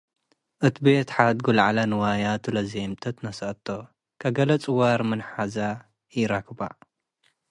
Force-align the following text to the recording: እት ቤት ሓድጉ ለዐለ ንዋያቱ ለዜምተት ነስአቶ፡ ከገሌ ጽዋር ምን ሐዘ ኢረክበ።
እት 0.65 0.75
ቤት 0.83 1.09
ሓድጉ 1.15 1.45
ለዐለ 1.57 1.77
ንዋያቱ 1.91 2.43
ለዜምተት 2.55 3.15
ነስአቶ፡ 3.25 3.65
ከገሌ 4.21 4.49
ጽዋር 4.63 4.99
ምን 5.09 5.21
ሐዘ 5.31 5.55
ኢረክበ። 6.17 6.59